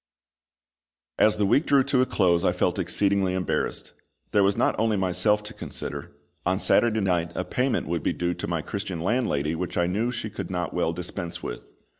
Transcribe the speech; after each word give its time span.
As 1.19 1.37
the 1.37 1.45
week 1.45 1.67
drew 1.67 1.83
to 1.83 2.01
a 2.01 2.07
close 2.07 2.43
I 2.43 2.53
felt 2.53 2.79
exceedingly 2.79 3.35
embarrassed. 3.35 3.91
There 4.31 4.41
was 4.41 4.57
not 4.57 4.73
only 4.79 4.97
myself 4.97 5.43
to 5.43 5.53
consider; 5.53 6.11
on 6.43 6.57
Saturday 6.57 7.01
night 7.01 7.31
a 7.35 7.45
payment 7.45 7.85
would 7.87 8.01
be 8.01 8.11
due 8.13 8.33
to 8.33 8.47
my 8.47 8.63
Christian 8.63 9.01
landlady 9.01 9.53
which 9.53 9.77
I 9.77 9.85
knew 9.85 10.11
she 10.11 10.31
could 10.31 10.49
not 10.49 10.73
well 10.73 10.91
dispense 10.91 11.43
with. 11.43 11.69